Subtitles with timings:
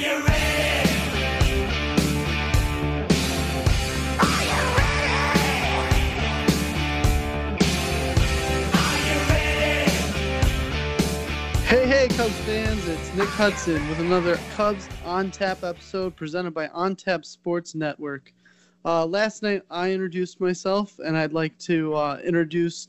[0.00, 0.06] Hey,
[11.86, 16.96] hey, Cubs fans, it's Nick Hudson with another Cubs On Tap episode presented by On
[16.96, 18.32] Tap Sports Network.
[18.86, 22.88] Uh, last night I introduced myself, and I'd like to uh, introduce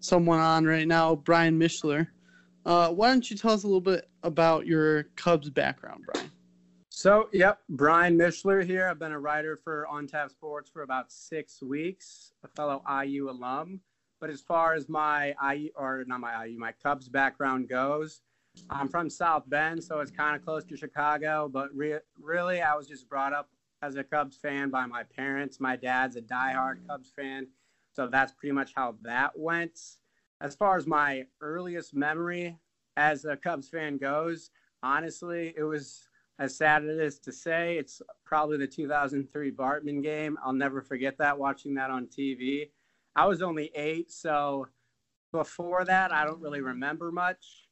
[0.00, 2.06] someone on right now, Brian Mishler.
[2.64, 6.30] Uh, why don't you tell us a little bit about your Cubs background, Brian?
[7.06, 8.88] So, yep, Brian Mishler here.
[8.88, 13.30] I've been a writer for On Tap Sports for about six weeks, a fellow IU
[13.30, 13.78] alum.
[14.20, 18.22] But as far as my IU, or not my IU, my Cubs background goes,
[18.70, 21.48] I'm from South Bend, so it's kind of close to Chicago.
[21.48, 23.50] But re- really, I was just brought up
[23.82, 25.60] as a Cubs fan by my parents.
[25.60, 27.46] My dad's a diehard Cubs fan,
[27.94, 29.78] so that's pretty much how that went.
[30.40, 32.58] As far as my earliest memory
[32.96, 34.50] as a Cubs fan goes,
[34.82, 36.05] honestly, it was
[36.38, 40.36] as sad as it is to say, it's probably the 2003 Bartman game.
[40.44, 42.70] I'll never forget that watching that on TV.
[43.14, 44.68] I was only eight, so
[45.32, 47.68] before that, I don't really remember much.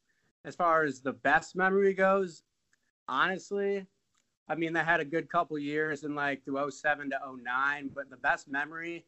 [0.47, 2.43] As far as the best memory goes,
[3.09, 3.87] honestly,
[4.49, 8.11] I mean, they had a good couple years in like through 07 to 09, but
[8.11, 9.05] the best memory,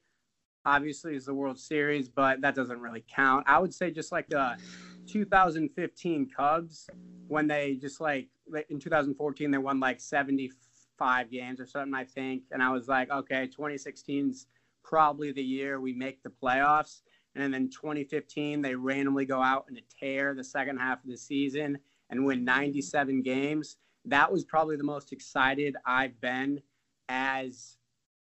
[0.65, 3.45] obviously, is the World Series, but that doesn't really count.
[3.47, 4.57] I would say just like the
[5.07, 6.89] 2015 Cubs
[7.29, 8.29] when they just like
[8.69, 13.11] in 2014 they won like 75 games or something, I think, and I was like,
[13.11, 14.47] okay, 2016's
[14.83, 17.03] probably the year we make the playoffs.
[17.35, 21.79] And then 2015, they randomly go out and tear the second half of the season
[22.09, 23.77] and win 97 games.
[24.07, 26.63] That was probably the most excited I've been
[27.09, 27.77] as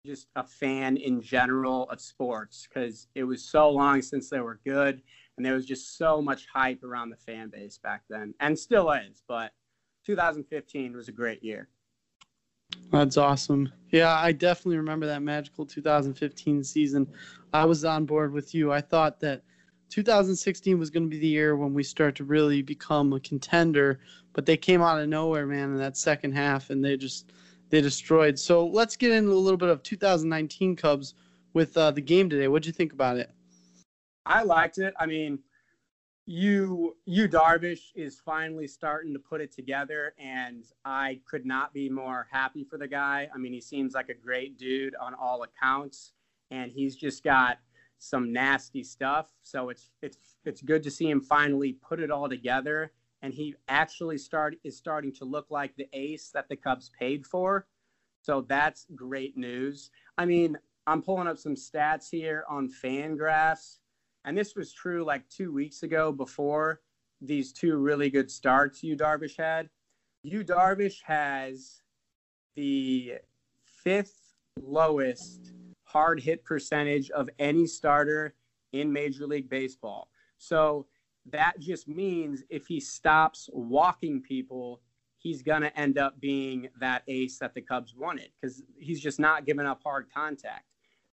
[0.04, 4.60] just a fan in general of sports because it was so long since they were
[4.64, 5.00] good
[5.36, 8.90] and there was just so much hype around the fan base back then and still
[8.90, 9.22] is.
[9.26, 9.52] But
[10.06, 11.68] 2015 was a great year.
[12.90, 13.72] That's awesome.
[13.90, 17.06] Yeah, I definitely remember that magical 2015 season.
[17.52, 18.72] I was on board with you.
[18.72, 19.42] I thought that
[19.90, 24.00] 2016 was going to be the year when we start to really become a contender,
[24.32, 27.32] but they came out of nowhere, man, in that second half, and they just
[27.70, 28.38] they destroyed.
[28.38, 31.14] So let's get into a little bit of 2019 Cubs
[31.52, 32.48] with uh, the game today.
[32.48, 33.30] What'd you think about it?
[34.26, 34.94] I liked it.
[34.98, 35.40] I mean,
[36.26, 41.90] you Yu Darvish is finally starting to put it together and I could not be
[41.90, 43.28] more happy for the guy.
[43.34, 46.12] I mean, he seems like a great dude on all accounts
[46.50, 47.58] and he's just got
[47.98, 49.32] some nasty stuff.
[49.42, 53.54] So it's it's it's good to see him finally put it all together and he
[53.68, 57.66] actually start is starting to look like the ace that the Cubs paid for.
[58.22, 59.90] So that's great news.
[60.16, 63.80] I mean, I'm pulling up some stats here on Fangraphs
[64.24, 66.80] and this was true like two weeks ago before
[67.20, 69.68] these two really good starts Yu Darvish had.
[70.22, 71.82] Yu Darvish has
[72.54, 73.14] the
[73.64, 75.52] fifth lowest
[75.84, 78.34] hard hit percentage of any starter
[78.72, 80.08] in Major League Baseball.
[80.38, 80.86] So
[81.30, 84.80] that just means if he stops walking people,
[85.18, 89.18] he's going to end up being that ace that the Cubs wanted because he's just
[89.20, 90.64] not giving up hard contact.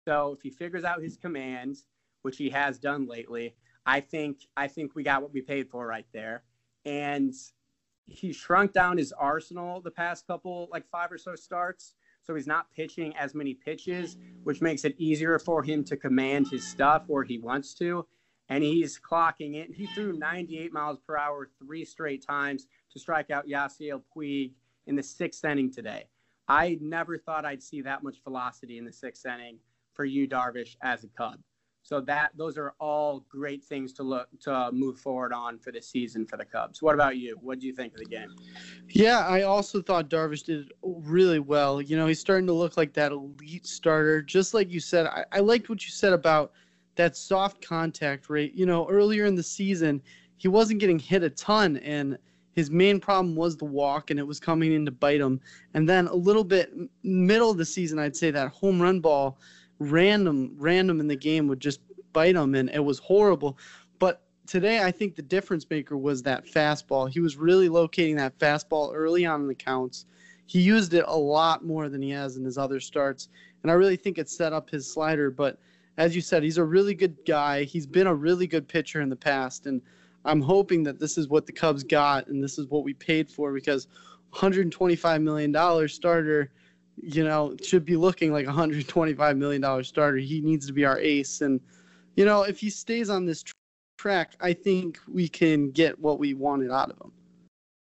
[0.04, 1.86] So if he figures out his commands,
[2.26, 3.54] which he has done lately,
[3.86, 6.42] I think I think we got what we paid for right there.
[6.84, 7.32] And
[8.04, 11.94] he shrunk down his arsenal the past couple like five or so starts.
[12.24, 16.48] So he's not pitching as many pitches, which makes it easier for him to command
[16.50, 18.04] his stuff where he wants to.
[18.48, 19.72] And he's clocking it.
[19.72, 24.54] He threw 98 miles per hour three straight times to strike out Yasiel Puig
[24.88, 26.08] in the sixth inning today.
[26.48, 29.60] I never thought I'd see that much velocity in the sixth inning
[29.94, 31.38] for Yu Darvish as a Cub.
[31.86, 35.70] So that those are all great things to look to uh, move forward on for
[35.70, 36.82] the season for the Cubs.
[36.82, 37.38] What about you?
[37.40, 38.34] What do you think of the game?
[38.88, 41.80] Yeah, I also thought Darvish did really well.
[41.80, 44.20] You know, he's starting to look like that elite starter.
[44.20, 46.50] Just like you said, I, I liked what you said about
[46.96, 48.52] that soft contact rate.
[48.52, 50.02] You know, earlier in the season,
[50.38, 52.18] he wasn't getting hit a ton, and
[52.50, 55.40] his main problem was the walk, and it was coming in to bite him.
[55.74, 56.72] And then a little bit
[57.04, 59.38] middle of the season, I'd say that home run ball
[59.78, 61.80] random random in the game would just
[62.12, 63.58] bite him and it was horrible.
[63.98, 67.10] But today i think the difference maker was that fastball.
[67.10, 70.06] He was really locating that fastball early on in the counts.
[70.46, 73.28] He used it a lot more than he has in his other starts
[73.62, 75.30] and i really think it set up his slider.
[75.30, 75.58] But
[75.98, 77.64] as you said he's a really good guy.
[77.64, 79.82] He's been a really good pitcher in the past and
[80.24, 83.30] i'm hoping that this is what the cubs got and this is what we paid
[83.30, 83.88] for because
[84.30, 86.50] 125 million dollar starter
[86.96, 90.16] you know, should be looking like a $125 million starter.
[90.16, 91.40] He needs to be our ace.
[91.40, 91.60] And,
[92.16, 93.52] you know, if he stays on this tr-
[93.98, 97.12] track, I think we can get what we wanted out of him.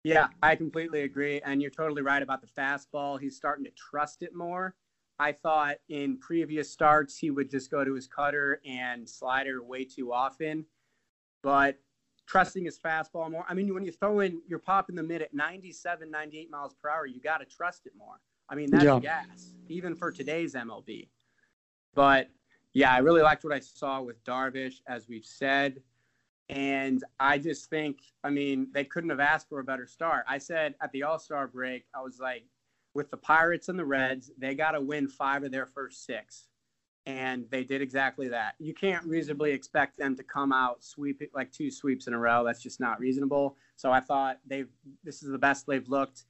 [0.03, 1.41] Yeah, I completely agree.
[1.41, 3.19] And you're totally right about the fastball.
[3.19, 4.75] He's starting to trust it more.
[5.17, 9.85] I thought in previous starts he would just go to his cutter and slider way
[9.85, 10.65] too often.
[11.41, 11.79] But
[12.27, 13.45] trusting his fastball more.
[13.47, 16.75] I mean, when you throw in your pop in the mid at 97, 98 miles
[16.81, 18.19] per hour, you got to trust it more.
[18.49, 18.99] I mean, that's yeah.
[18.99, 21.07] gas, even for today's MLB.
[21.93, 22.29] But
[22.73, 25.81] yeah, I really liked what I saw with Darvish, as we've said.
[26.49, 30.25] And I just think, I mean, they couldn't have asked for a better start.
[30.27, 32.43] I said at the All Star break, I was like,
[32.93, 36.47] with the Pirates and the Reds, they got to win five of their first six.
[37.07, 38.55] And they did exactly that.
[38.59, 42.43] You can't reasonably expect them to come out sweep like two sweeps in a row.
[42.43, 43.57] That's just not reasonable.
[43.75, 44.69] So I thought they've
[45.03, 46.23] this is the best they've looked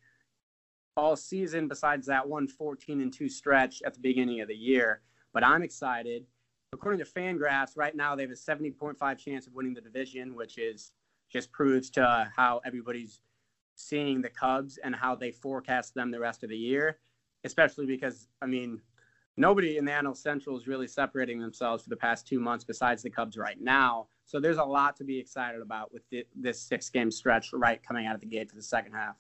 [0.98, 5.02] all season besides that one 14 and 2 stretch at the beginning of the year.
[5.34, 6.26] But I'm excited
[6.76, 10.58] according to Fangraphs, right now they have a 70.5 chance of winning the division, which
[10.58, 10.92] is
[11.32, 13.22] just proves to uh, how everybody's
[13.76, 17.00] seeing the Cubs and how they forecast them the rest of the year.
[17.44, 18.82] Especially because, I mean,
[19.38, 23.04] nobody in the NL Central is really separating themselves for the past two months besides
[23.04, 24.08] the Cubs right now.
[24.26, 26.04] So there's a lot to be excited about with
[26.36, 29.16] this six game stretch right coming out of the gate for the second half.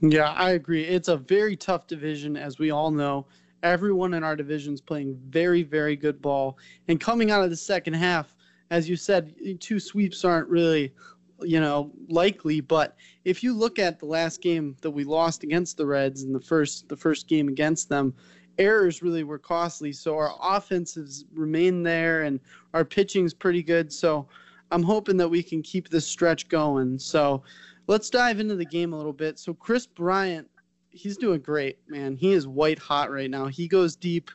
[0.00, 0.84] Yeah, I agree.
[0.84, 3.26] It's a very tough division, as we all know.
[3.64, 6.58] Everyone in our division is playing very, very good ball.
[6.86, 8.36] And coming out of the second half,
[8.70, 10.92] as you said, two sweeps aren't really,
[11.40, 12.60] you know, likely.
[12.60, 16.32] But if you look at the last game that we lost against the Reds and
[16.32, 18.14] the first the first game against them,
[18.58, 19.92] errors really were costly.
[19.92, 22.38] So our offenses remain there, and
[22.72, 23.92] our pitching's pretty good.
[23.92, 24.28] So
[24.70, 27.00] I'm hoping that we can keep this stretch going.
[27.00, 27.42] So
[27.88, 29.38] let's dive into the game a little bit.
[29.38, 30.48] So Kris Bryant
[30.90, 32.16] he's doing great, man.
[32.16, 33.46] He is white hot right now.
[33.46, 34.30] He goes deep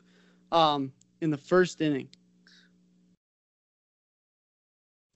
[0.52, 0.92] um,
[1.22, 2.10] in the first inning.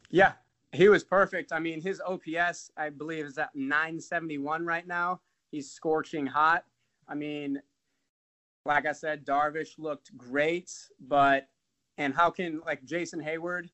[0.09, 0.33] Yeah,
[0.71, 1.51] he was perfect.
[1.51, 5.21] I mean, his OPS, I believe, is at 971 right now.
[5.51, 6.65] He's scorching hot.
[7.07, 7.61] I mean,
[8.65, 11.47] like I said, Darvish looked great, but
[11.97, 13.69] and how can like Jason Heyward?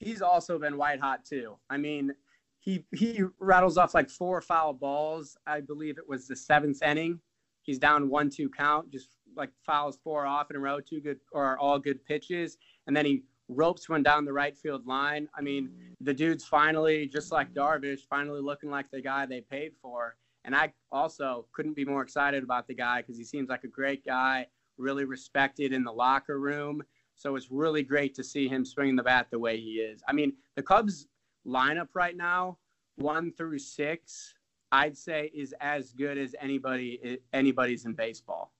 [0.00, 1.56] He's also been white hot too.
[1.68, 2.14] I mean,
[2.60, 5.36] he he rattles off like four foul balls.
[5.46, 7.20] I believe it was the seventh inning.
[7.62, 11.18] He's down one two count, just like fouls four off in a row, two good
[11.32, 12.56] or all good pitches,
[12.86, 15.28] and then he ropes one down the right field line.
[15.36, 15.70] I mean,
[16.00, 20.16] the dude's finally just like Darvish, finally looking like the guy they paid for.
[20.44, 23.68] And I also couldn't be more excited about the guy because he seems like a
[23.68, 24.46] great guy,
[24.76, 26.82] really respected in the locker room.
[27.16, 30.02] So it's really great to see him swinging the bat the way he is.
[30.08, 31.06] I mean, the Cubs
[31.46, 32.58] lineup right now,
[32.96, 34.34] one through six,
[34.72, 38.52] I'd say is as good as anybody anybody's in baseball.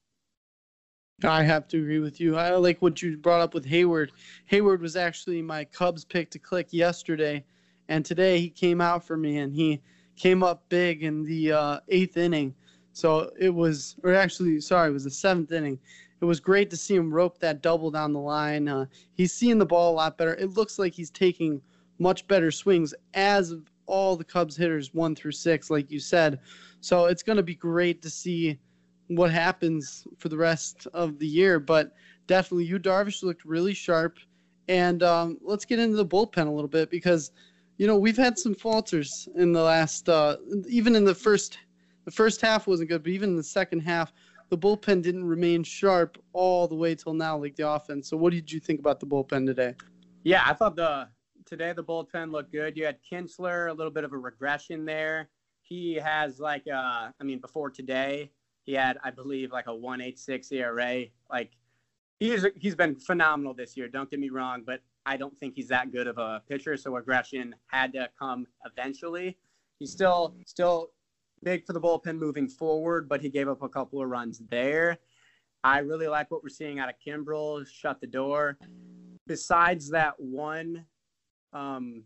[1.25, 2.37] I have to agree with you.
[2.37, 4.11] I like what you brought up with Heyward.
[4.51, 7.45] Heyward was actually my Cubs pick to click yesterday,
[7.89, 9.83] and today he came out for me and he
[10.15, 12.55] came up big in the uh, eighth inning.
[12.93, 15.79] So it was, or actually, sorry, it was the seventh inning.
[16.21, 18.69] It was great to see him rope that double down the line.
[18.69, 20.35] Uh, he's seeing the ball a lot better.
[20.35, 21.61] It looks like he's taking
[21.99, 23.55] much better swings as
[23.87, 26.41] all the Cubs hitters one through six, like you said.
[26.81, 28.59] So it's going to be great to see
[29.09, 31.59] what happens for the rest of the year.
[31.59, 31.95] But
[32.27, 34.19] definitely, Yu Darvish looked really sharp.
[34.69, 37.33] And um, let's get into the bullpen a little bit because,
[37.79, 40.37] you know, we've had some falters in the last, uh,
[40.69, 41.59] even in the first,
[42.05, 44.13] the first half wasn't good, but even in the second half,
[44.51, 48.09] the bullpen didn't remain sharp all the way till now, like the offense.
[48.09, 49.75] So, what did you think about the bullpen today?
[50.23, 51.09] Yeah, I thought the
[51.49, 52.77] today the bullpen looked good.
[52.77, 55.31] You had Kintzler, a little bit of a regression there.
[55.63, 58.31] He has like uh I mean before today,
[58.65, 61.05] he had I believe like a 186 ERA.
[61.31, 61.53] Like
[62.21, 65.69] he's he's been phenomenal this year, don't get me wrong, but I don't think he's
[65.69, 69.39] that good of a pitcher, so regression had to come eventually.
[69.79, 70.91] He's still still
[71.43, 74.99] big for the bullpen moving forward, but he gave up a couple of runs there.
[75.65, 78.59] I really like what we're seeing out of Kimbrel, shut the door.
[79.27, 80.85] Besides that one
[81.53, 82.05] um,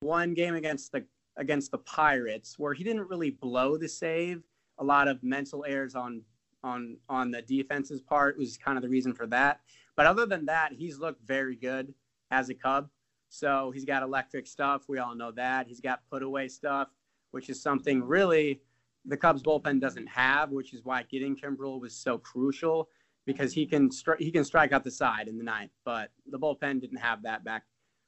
[0.00, 1.04] one game against the
[1.36, 4.42] against the Pirates where he didn't really blow the save.
[4.78, 6.22] A lot of mental errors on
[6.64, 9.60] on on the defense's part was kind of the reason for that.
[9.96, 11.94] But other than that, he's looked very good
[12.30, 12.88] as a Cub.
[13.28, 14.84] So he's got electric stuff.
[14.88, 15.66] We all know that.
[15.66, 16.88] He's got put away stuff,
[17.30, 18.60] which is something really
[19.04, 22.88] the Cubs bullpen doesn't have, which is why getting Kimbrel was so crucial
[23.26, 26.38] because he can stri- he can strike out the side in the ninth, but the
[26.38, 27.64] bullpen didn't have that back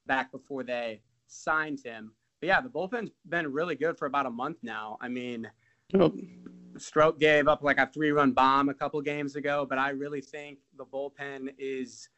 [0.06, 2.12] back before they signed him.
[2.40, 4.98] But yeah, the bullpen's been really good for about a month now.
[5.00, 5.50] I mean,
[5.94, 6.12] oh.
[6.76, 10.20] Strop gave up like a three run bomb a couple games ago, but I really
[10.20, 12.08] think the bullpen is.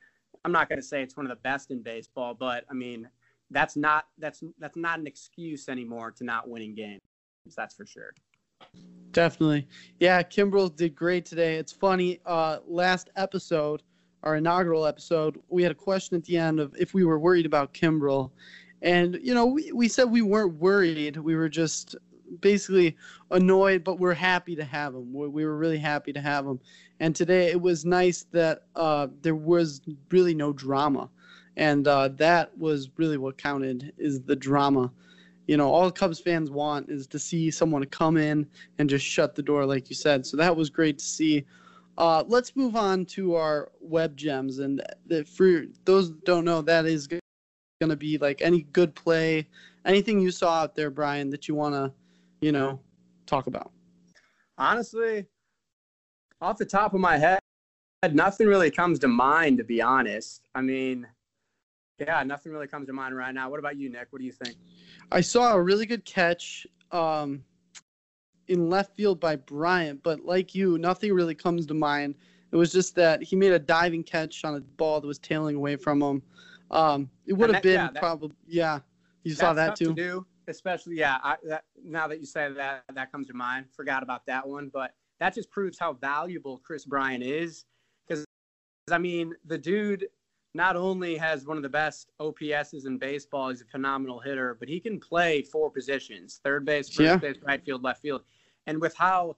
[0.44, 3.08] I'm not going to say it's one of the best in baseball, but I mean
[3.50, 7.00] that's not that's that's not an excuse anymore to not winning games.
[7.56, 8.12] That's for sure.
[9.12, 9.66] Definitely.
[9.98, 11.56] Yeah, Kimbrel did great today.
[11.56, 12.20] It's funny.
[12.26, 13.82] Uh, last episode,
[14.26, 17.46] our inaugural episode, we had a question at the end of if we were worried
[17.46, 18.32] about Kimbrel.
[18.82, 21.16] And, you know, we, we said we weren't worried.
[21.16, 21.94] We were just
[22.40, 22.96] basically
[23.30, 25.14] annoyed, but we're happy to have him.
[25.14, 26.58] We, we were really happy to have him.
[26.98, 29.80] And today it was nice that uh, there was
[30.10, 31.08] really no drama.
[31.56, 34.90] And uh, that was really what counted is the drama
[35.46, 38.46] you know, all Cubs fans want is to see someone come in
[38.78, 40.26] and just shut the door, like you said.
[40.26, 41.44] So that was great to see.
[41.98, 46.84] Uh, let's move on to our web gems, and the, for those don't know, that
[46.84, 47.20] is going
[47.80, 49.46] to be like any good play,
[49.84, 51.92] anything you saw out there, Brian, that you want to,
[52.40, 52.78] you know,
[53.24, 53.72] talk about.
[54.58, 55.26] Honestly,
[56.40, 57.40] off the top of my head,
[58.12, 59.58] nothing really comes to mind.
[59.58, 61.06] To be honest, I mean,
[61.98, 63.48] yeah, nothing really comes to mind right now.
[63.48, 64.08] What about you, Nick?
[64.10, 64.56] What do you think?
[65.10, 67.42] I saw a really good catch um,
[68.48, 72.14] in left field by Bryant, but like you, nothing really comes to mind.
[72.52, 75.56] It was just that he made a diving catch on a ball that was tailing
[75.56, 76.22] away from him.
[76.70, 78.80] Um, it would have been yeah, probably yeah.
[79.24, 79.86] You saw that too.
[79.86, 81.18] To do, especially yeah.
[81.22, 83.66] I, that, now that you say that, that comes to mind.
[83.74, 87.64] Forgot about that one, but that just proves how valuable Kris Bryant is.
[88.06, 88.24] Because
[88.90, 90.06] I mean, the dude
[90.54, 94.68] not only has one of the best OPSs in baseball, he's a phenomenal hitter, but
[94.68, 97.16] he can play four positions third base, first yeah.
[97.16, 98.22] base, right field, left field.
[98.66, 99.36] And with how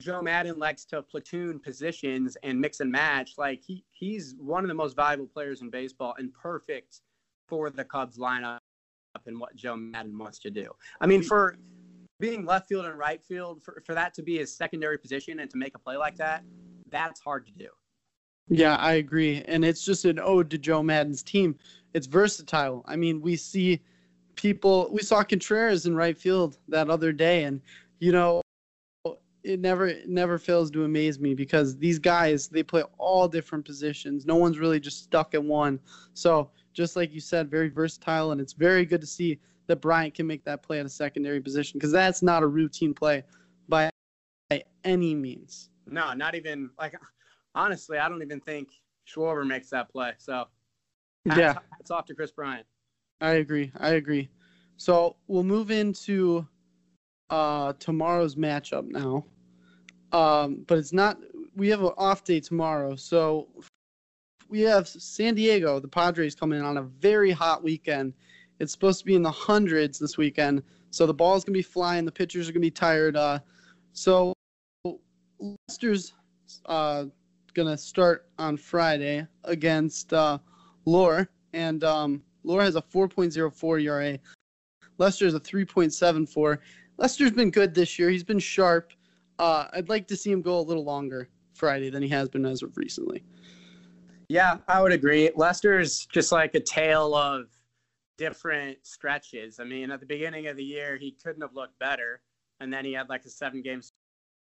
[0.00, 4.68] Joe Maddon likes to platoon positions and mix and match, like he, he's one of
[4.68, 7.00] the most valuable players in baseball and perfect
[7.46, 8.58] for the Cubs lineup
[9.26, 10.70] and what Joe Maddon wants to do.
[11.00, 11.56] I mean, for
[12.20, 15.50] being left field and right field, for, for that to be his secondary position and
[15.50, 16.44] to make a play like that,
[16.90, 17.68] that's hard to do.
[18.48, 19.42] Yeah, I agree.
[19.46, 21.56] And it's just an ode to Joe Maddon's team.
[21.94, 22.84] It's versatile.
[22.86, 23.80] I mean, we see
[24.34, 27.60] people, we saw Contreras in right field that other day, and,
[27.98, 28.40] you know,
[29.42, 33.64] it never it never fails to amaze me because these guys they play all different
[33.64, 34.26] positions.
[34.26, 35.80] No one's really just stuck at one.
[36.14, 40.14] So just like you said, very versatile, and it's very good to see that Bryant
[40.14, 43.22] can make that play at a secondary position because that's not a routine play
[43.68, 43.90] by,
[44.48, 45.70] by any means.
[45.86, 46.94] No, not even like
[47.54, 48.68] honestly, I don't even think
[49.06, 50.12] Schwarber makes that play.
[50.18, 50.46] So,
[51.24, 52.66] yeah, it's off to Kris Bryant.
[53.20, 53.70] I agree.
[53.78, 54.30] I agree.
[54.76, 56.46] So we'll move into
[57.30, 59.24] uh, tomorrow's matchup now.
[60.12, 61.18] Um, but it's not.
[61.56, 63.48] We have an off day tomorrow, so
[64.48, 68.12] we have San Diego, the Padres, coming in on a very hot weekend.
[68.58, 72.04] It's supposed to be in the hundreds this weekend, so the ball's gonna be flying.
[72.04, 73.16] The pitchers are gonna be tired.
[73.16, 73.38] Uh,
[73.92, 74.34] so
[75.68, 76.12] Lester's
[76.66, 77.04] uh,
[77.54, 80.38] gonna start on Friday against uh,
[80.84, 84.18] Lauer, and um, Lauer has a 4.04 ERA.
[84.98, 86.58] Lester is a 3.74.
[87.00, 88.10] Lester's been good this year.
[88.10, 88.92] He's been sharp.
[89.38, 92.44] Uh, I'd like to see him go a little longer Friday than he has been
[92.44, 93.24] as of recently.
[94.28, 95.30] Yeah, I would agree.
[95.34, 97.46] Lester's just like a tale of
[98.18, 99.58] different stretches.
[99.58, 102.20] I mean, at the beginning of the year, he couldn't have looked better,
[102.60, 103.80] and then he had like a seven-game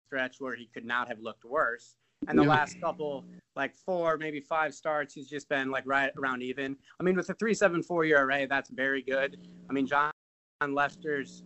[0.07, 1.97] stretch where he could not have looked worse.
[2.29, 3.25] And the last couple,
[3.57, 6.77] like four, maybe five starts, he's just been like right around even.
[7.01, 9.37] I mean, with a 3.74 year array, that's very good.
[9.69, 10.13] I mean, Jon
[10.69, 11.43] Lester's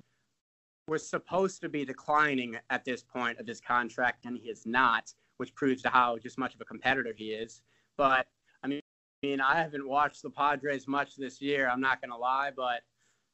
[0.91, 5.15] was supposed to be declining at this point of his contract, and he is not,
[5.39, 7.63] which proves to how just much of a competitor he is.
[7.97, 8.27] But
[8.63, 8.81] I mean,
[9.23, 11.69] I mean, I haven't watched the Padres much this year.
[11.69, 12.83] I'm not gonna lie, but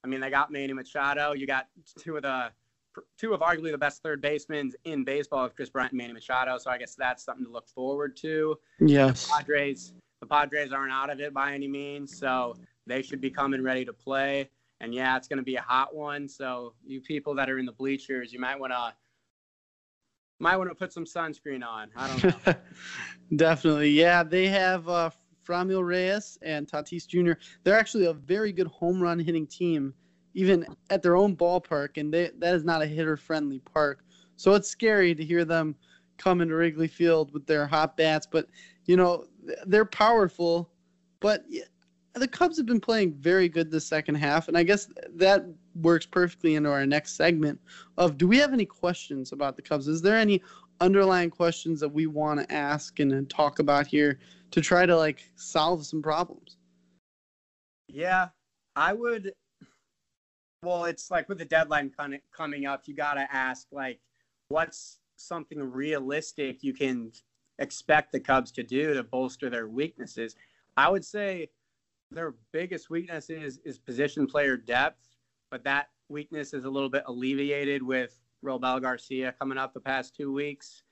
[0.05, 1.33] I mean, they got Manny Machado.
[1.33, 1.67] You got
[1.99, 2.51] two of the
[3.19, 6.59] two of arguably the best third basemen in baseball, of Kris Bryant and Manny Machado.
[6.59, 8.59] So I guess that's something to look forward to.
[8.81, 9.27] Yes.
[9.27, 13.31] The Padres, the Padres aren't out of it by any means, so they should be
[13.31, 14.51] coming ready to play.
[14.81, 16.29] And yeah, it's going to be a hot one.
[16.29, 18.95] So you people that are in the bleachers, you might want to
[20.39, 21.91] might want to put some sunscreen on.
[21.97, 22.55] I don't know.
[23.37, 24.23] Definitely, yeah.
[24.23, 25.11] They have uh,
[25.47, 27.41] Franmil Reyes and Tatis Jr.
[27.65, 29.95] They're actually a very good home run hitting team
[30.37, 34.05] even at their own ballpark, and they, that is not a hitter friendly park.
[34.37, 35.75] So it's scary to hear them
[36.19, 38.27] come into Wrigley Field with their hot bats.
[38.31, 38.47] But,
[38.85, 39.25] you know,
[39.67, 40.71] they're powerful.
[41.21, 41.45] But
[42.17, 44.49] the Cubs have been playing very good this second half.
[44.49, 45.45] And I guess that
[45.75, 47.61] works perfectly into our next segment
[47.99, 49.87] of do we have any questions about the Cubs?
[49.87, 50.43] Is there any
[50.81, 54.19] underlying questions that we want to ask and talk about here
[54.51, 56.57] to try to like solve some problems?
[57.89, 58.29] Yeah,
[58.75, 59.33] I would
[60.63, 61.93] well, it's like with the deadline
[62.33, 64.01] coming up, you got to ask like,
[64.49, 67.13] what's something realistic you can
[67.59, 70.35] expect the Cubs to do to bolster their weaknesses?
[70.77, 71.51] I would say
[72.11, 75.17] their biggest weakness is, is position player depth,
[75.51, 80.15] but that weakness is a little bit alleviated with Robel Garcia coming up the past
[80.15, 80.83] two weeks.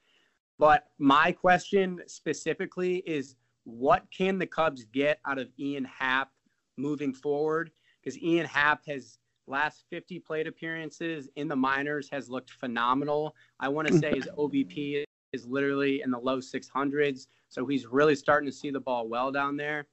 [0.59, 6.31] But my question specifically is what can the Cubs get out of Ian Happ
[6.77, 7.71] moving forward?
[8.03, 13.35] Because Ian Happ has last 50 plate appearances in the minors has looked phenomenal.
[13.61, 17.27] I want to say his OBP is literally in the low 600s.
[17.49, 19.87] So he's really starting to see the ball well down there.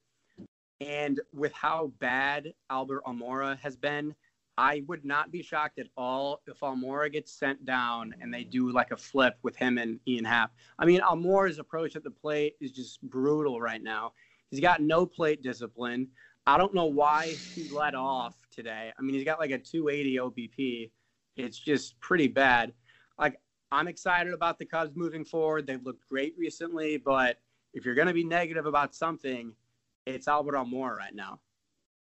[0.82, 4.14] And with how bad Albert Almora has been,
[4.58, 8.70] I would not be shocked at all if Almora gets sent down and they do
[8.70, 10.52] like a flip with him and Ian Happ.
[10.78, 14.12] I mean, Almora's approach at the plate is just brutal right now.
[14.50, 16.08] He's got no plate discipline.
[16.46, 18.92] I don't know why he let off today.
[18.98, 20.90] I mean, he's got like a 280 OBP.
[21.36, 22.72] It's just pretty bad.
[23.18, 25.66] Like, I'm excited about the Cubs moving forward.
[25.66, 27.38] They've looked great recently, but
[27.72, 29.54] if you're going to be negative about something,
[30.06, 31.38] it's Albert Almora right now.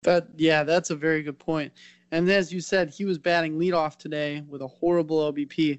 [0.02, 1.72] That yeah, that's a very good point.
[2.12, 5.78] And as you said, he was batting leadoff today with a horrible OBP.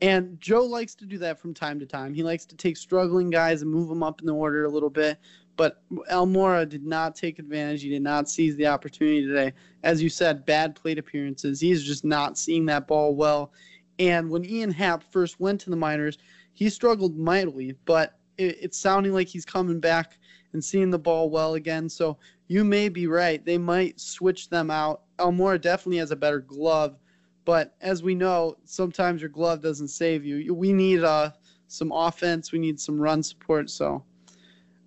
[0.00, 2.14] And Joe likes to do that from time to time.
[2.14, 4.90] He likes to take struggling guys and move them up in the order a little
[4.90, 5.18] bit.
[5.56, 7.82] But Almora did not take advantage.
[7.82, 9.52] He did not seize the opportunity today.
[9.82, 11.60] As you said, bad plate appearances.
[11.60, 13.52] He's just not seeing that ball well.
[13.98, 16.18] And when Ian Happ first went to the minors,
[16.52, 20.18] he struggled mightily, but it, it's sounding like he's coming back
[20.54, 21.88] and seeing the ball well again.
[21.88, 22.16] So
[22.48, 23.44] you may be right.
[23.44, 25.02] They might switch them out.
[25.18, 26.96] Almora definitely has a better glove,
[27.44, 30.54] but as we know, sometimes your glove doesn't save you.
[30.54, 31.30] We need uh,
[31.68, 32.52] some offense.
[32.52, 33.68] We need some run support.
[33.70, 34.04] So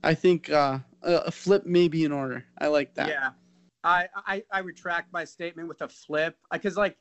[0.03, 2.45] I think uh, a flip may be in order.
[2.57, 3.09] I like that.
[3.09, 3.29] Yeah,
[3.83, 6.97] I, I I retract my statement with a flip because like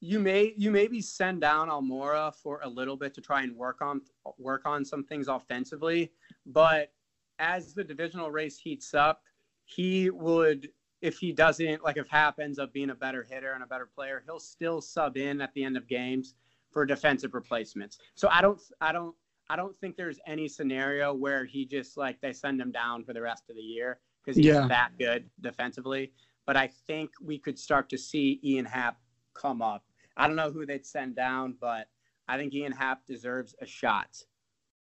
[0.00, 3.82] you may you maybe send down Almora for a little bit to try and work
[3.82, 4.00] on
[4.38, 6.12] work on some things offensively,
[6.46, 6.92] but
[7.40, 9.22] as the divisional race heats up,
[9.64, 10.68] he would
[11.00, 13.88] if he doesn't like if Happ ends up being a better hitter and a better
[13.92, 16.34] player, he'll still sub in at the end of games
[16.70, 17.98] for defensive replacements.
[18.14, 19.14] So I don't I don't
[19.48, 23.12] I don't think there's any scenario where he just like they send him down for
[23.14, 24.68] the rest of the year because he's yeah.
[24.68, 26.12] that good defensively.
[26.46, 28.98] But I think we could start to see Ian Happ
[29.34, 29.84] come up.
[30.16, 31.88] I don't know who they'd send down, but
[32.28, 34.22] I think Ian Happ deserves a shot.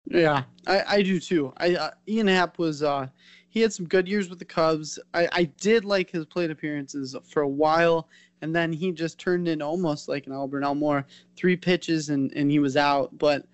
[0.07, 1.53] Yeah, I, I do too.
[1.59, 3.07] I uh, Ian Happ was uh,
[3.49, 4.99] he had some good years with the Cubs.
[5.15, 8.09] I, I did like his plate appearances for a while,
[8.43, 11.05] and then he just turned in almost like an Albert Almora,
[11.37, 13.17] three pitches and and he was out.
[13.19, 13.47] But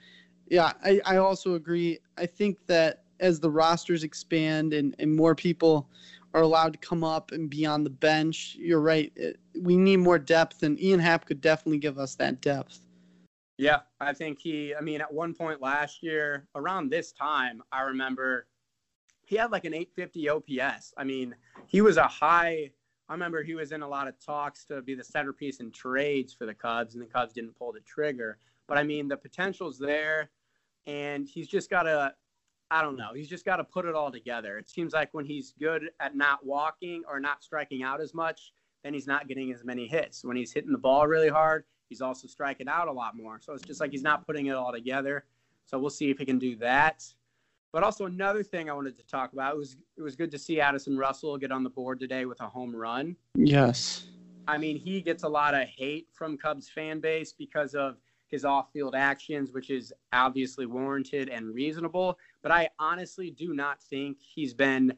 [0.49, 1.99] yeah, I, I also agree.
[2.17, 5.89] I think that as the rosters expand and, and more people
[6.35, 9.11] are allowed to come up and be on the bench, you're right.
[9.17, 12.86] It, we need more depth, and Ian Happ could definitely give us that depth.
[13.59, 17.83] Yeah, I think he, I mean, at one point last year, around this time, I
[17.83, 18.47] remember
[19.25, 20.93] he had like an 850 OPS.
[20.97, 21.35] I mean,
[21.67, 22.71] he was a high,
[23.09, 26.35] I remember he was in a lot of talks to be the centerpiece in trades
[26.35, 28.39] for the Cubs, and the Cubs didn't pull the trigger.
[28.67, 30.31] But I mean, the potential's there,
[30.87, 32.13] and he's just got to,
[32.71, 34.59] I don't know, he's just got to put it all together.
[34.59, 38.53] It seems like when he's good at not walking or not striking out as much,
[38.85, 40.25] then he's not getting as many hits.
[40.25, 43.39] When he's hitting the ball really hard, He's also striking out a lot more.
[43.41, 45.25] So it's just like he's not putting it all together.
[45.67, 47.05] So we'll see if he can do that.
[47.73, 50.39] But also another thing I wanted to talk about it was it was good to
[50.39, 53.17] see Addison Russell get on the board today with a home run.
[53.35, 54.07] Yes.
[54.49, 57.97] I mean, he gets a lot of hate from Cubs fan base because of
[58.29, 62.19] his off-field actions, which is obviously warranted and reasonable.
[62.43, 64.95] But I honestly do not think he's been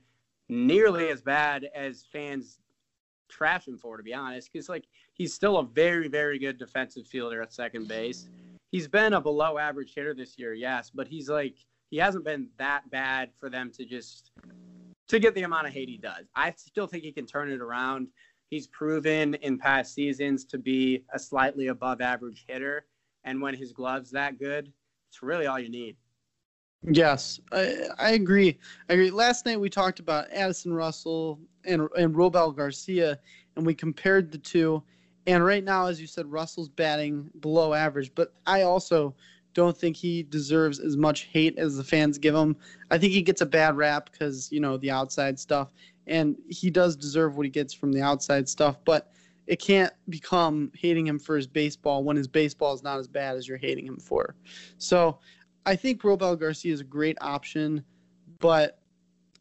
[0.48, 2.58] nearly as bad as fans
[3.28, 7.06] trash him for, to be honest, because like he's still a very, very good defensive
[7.06, 8.28] fielder at second base.
[8.70, 11.54] He's been a below average hitter this year, yes, but he's like
[11.90, 14.32] he hasn't been that bad for them to just
[15.08, 16.26] to get the amount of hate he does.
[16.34, 18.08] I still think he can turn it around.
[18.50, 22.86] He's proven in past seasons to be a slightly above average hitter,
[23.24, 24.72] and when his glove's that good,
[25.10, 25.96] it's really all you need.
[26.82, 28.58] Yes, I, I agree.
[28.88, 29.10] I agree.
[29.10, 33.18] Last night we talked about Addison Russell and and Robel Garcia,
[33.56, 34.82] and we compared the two.
[35.26, 39.14] And right now, as you said, Russell's batting below average, but I also
[39.52, 42.56] don't think he deserves as much hate as the fans give him.
[42.90, 45.72] I think he gets a bad rap because you know the outside stuff,
[46.06, 48.78] and he does deserve what he gets from the outside stuff.
[48.84, 49.12] But
[49.46, 53.36] it can't become hating him for his baseball when his baseball is not as bad
[53.36, 54.34] as you're hating him for.
[54.76, 55.18] So
[55.66, 57.82] I think Robel Garcia is a great option,
[58.38, 58.78] but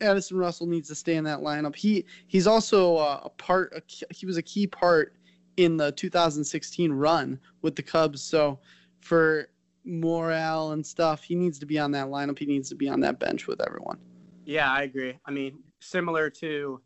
[0.01, 1.75] Addison Russell needs to stay in that lineup.
[1.75, 3.73] He he's also uh, a part.
[3.75, 5.15] A, he was a key part
[5.57, 8.21] in the 2016 run with the Cubs.
[8.21, 8.60] So
[9.01, 9.49] for
[9.83, 12.38] morale and stuff, he needs to be on that lineup.
[12.38, 13.97] He needs to be on that bench with everyone.
[14.45, 15.17] Yeah, I agree.
[15.25, 16.81] I mean, similar to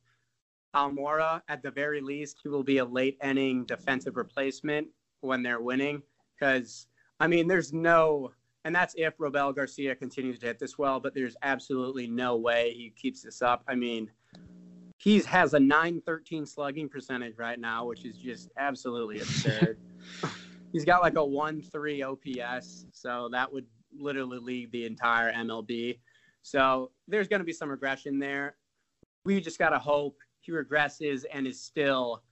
[0.75, 4.87] Almora, at the very least, he will be a late inning defensive replacement
[5.19, 6.01] when they're winning.
[6.39, 6.87] Because,
[7.19, 8.31] I mean, there's no,
[8.63, 12.73] and that's if Robel Garcia continues to hit this well, but there's absolutely no way
[12.73, 13.63] he keeps this up.
[13.67, 14.11] I mean,
[14.97, 19.79] he has a 913 slugging percentage right now, which is just absolutely absurd.
[20.73, 23.65] He's got like a 1 3 OPS, so that would
[23.97, 25.97] literally lead the entire MLB.
[26.43, 28.55] So there's going to be some regression there.
[29.25, 32.23] We just got to hope he regresses and is still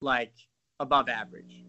[0.00, 0.32] like
[0.80, 1.64] above average.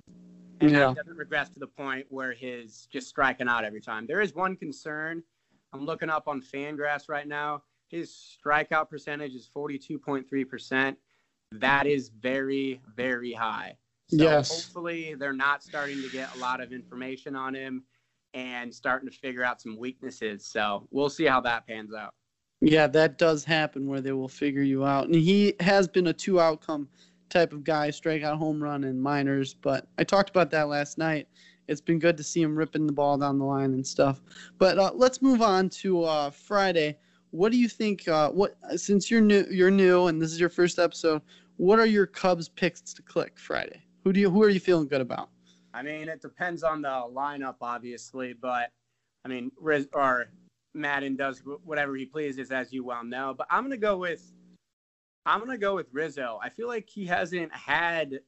[0.61, 0.93] And yeah.
[0.93, 4.05] doesn't regress to the point where he's just striking out every time.
[4.05, 5.23] There is one concern.
[5.73, 7.63] I'm looking up on Fangraphs right now.
[7.87, 10.95] His strikeout percentage is 42.3%.
[11.53, 13.77] That is very, very high.
[14.09, 14.49] So yes.
[14.49, 17.83] hopefully they're not starting to get a lot of information on him
[18.33, 20.45] and starting to figure out some weaknesses.
[20.45, 22.13] So we'll see how that pans out.
[22.61, 25.05] Yeah, that does happen where they will figure you out.
[25.05, 26.89] And he has been a two outcome
[27.29, 29.53] type of guy, strikeout home run and minors.
[29.53, 31.27] But I talked about that last night.
[31.67, 34.21] It's been good to see him ripping the ball down the line and stuff.
[34.57, 36.97] But uh, let's move on to uh, Friday.
[37.31, 38.07] What do you think?
[38.07, 41.21] Uh, what since you're new, you're new, and this is your first episode.
[41.57, 43.83] What are your Cubs picks to click Friday?
[44.03, 45.29] Who do you who are you feeling good about?
[45.73, 48.71] I mean, it depends on the lineup, obviously, but
[49.23, 50.31] I mean, Riz or
[50.73, 53.35] Maddon does whatever he pleases, as you well know.
[53.37, 54.31] But I'm gonna go with
[55.29, 56.39] I'm gonna go with Rizzo.
[56.41, 58.21] I feel like he hasn't had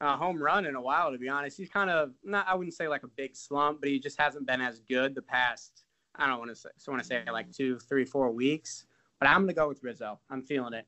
[0.00, 1.56] a home run in a while, to be honest.
[1.56, 4.44] He's kind of not I wouldn't say like a big slump, but he just hasn't
[4.44, 5.84] been as good the past.
[6.16, 8.84] I don't want to say so want to say like two, three, four weeks.
[9.20, 10.18] But I'm gonna go with Rizzo.
[10.28, 10.86] I'm feeling it.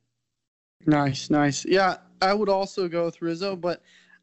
[0.84, 1.64] Nice, nice.
[1.64, 3.82] Yeah, I would also go with Rizzo, but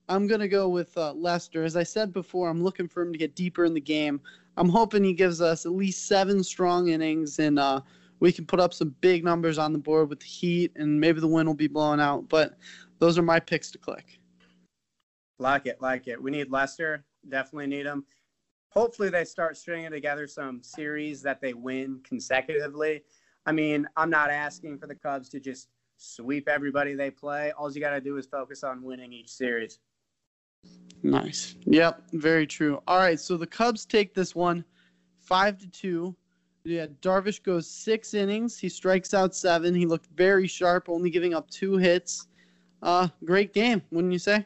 [0.09, 1.63] I'm gonna go with uh, Lester.
[1.63, 4.19] As I said before, I'm looking for him to get deeper in the game.
[4.57, 7.79] I'm hoping he gives us at least seven strong innings, and uh,
[8.21, 11.19] we can put up some big numbers on the board with the Heat, and maybe
[11.19, 12.29] the wind will be blowing out.
[12.29, 12.57] But
[12.99, 14.19] those are my picks to click.
[15.39, 16.21] Like it, like it.
[16.21, 17.03] We need Lester.
[17.27, 18.05] Definitely need him.
[18.69, 23.01] Hopefully, they start stringing together some series that they win consecutively.
[23.45, 27.51] I mean, I'm not asking for the Cubs to just sweep everybody they play.
[27.57, 29.79] All you got to do is focus on winning each series.
[31.01, 31.55] Nice.
[31.65, 32.83] Yep, very true.
[32.87, 34.63] All right, so the Cubs take this one
[35.19, 36.15] five to two.
[36.63, 38.57] Yeah, Darvish goes six innings.
[38.57, 39.73] He strikes out seven.
[39.73, 42.27] He looked very sharp, only giving up two hits.
[42.83, 44.45] Uh, great game, wouldn't you say?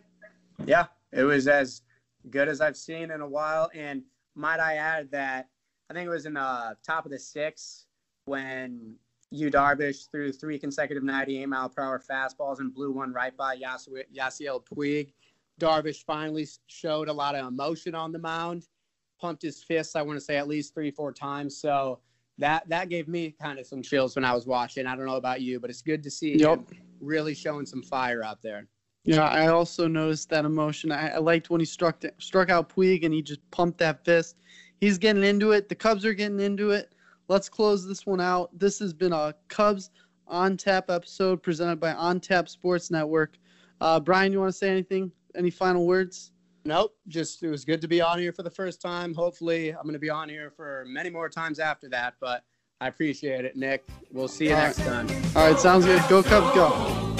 [0.65, 1.81] Yeah, it was as
[2.29, 3.69] good as I've seen in a while.
[3.73, 4.03] And
[4.35, 5.49] might I add that
[5.89, 7.85] I think it was in the top of the sixth
[8.25, 8.95] when
[9.31, 13.57] Yu Darvish threw three consecutive 98 mile per hour fastballs and blew one right by
[13.57, 15.11] Yasiel Puig.
[15.59, 18.67] Darvish finally showed a lot of emotion on the mound,
[19.19, 21.57] pumped his fists, I want to say at least three, four times.
[21.57, 21.99] So
[22.37, 24.85] that that gave me kind of some chills when I was watching.
[24.87, 26.69] I don't know about you, but it's good to see yep.
[26.71, 28.67] him really showing some fire out there.
[29.03, 30.91] Yeah, I also noticed that emotion.
[30.91, 34.37] I, I liked when he struck struck out Puig and he just pumped that fist.
[34.81, 35.69] He's getting into it.
[35.69, 36.93] The Cubs are getting into it.
[37.27, 38.57] Let's close this one out.
[38.57, 39.89] This has been a Cubs
[40.27, 43.37] on tap episode presented by On Tap Sports Network.
[43.79, 45.11] Uh, Brian, you want to say anything?
[45.35, 46.31] any final words?
[46.65, 46.95] Nope.
[47.07, 49.13] Just it was good to be on here for the first time.
[49.13, 52.15] Hopefully, I'm going to be on here for many more times after that.
[52.19, 52.43] But
[52.81, 53.87] I appreciate it, Nick.
[54.11, 55.07] We'll see you All next right.
[55.07, 55.23] time.
[55.35, 55.59] All right.
[55.59, 56.01] Sounds good.
[56.09, 57.14] Go Cubs, go.